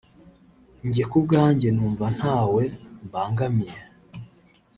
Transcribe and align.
njye 0.87 1.03
kubwanjye 1.11 1.67
numva 1.75 2.05
ntawe 2.17 2.63
mbangamiye 3.05 3.77